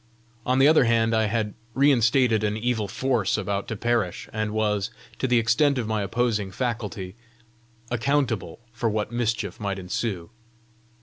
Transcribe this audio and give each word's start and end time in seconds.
On 0.47 0.57
the 0.57 0.67
other 0.67 0.85
hand, 0.85 1.15
I 1.15 1.25
had 1.27 1.53
reinstated 1.75 2.43
an 2.43 2.57
evil 2.57 2.87
force 2.87 3.37
about 3.37 3.67
to 3.67 3.75
perish, 3.75 4.27
and 4.33 4.49
was, 4.49 4.89
to 5.19 5.27
the 5.27 5.37
extent 5.37 5.77
of 5.77 5.85
my 5.85 6.01
opposing 6.01 6.49
faculty, 6.51 7.13
accountable 7.91 8.61
for 8.73 8.89
what 8.89 9.11
mischief 9.11 9.59
might 9.59 9.77
ensue! 9.77 10.31